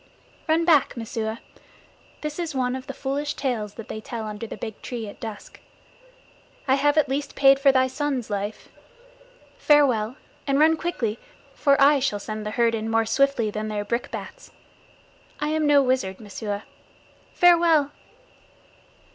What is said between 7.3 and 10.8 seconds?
paid for thy son's life. Farewell; and run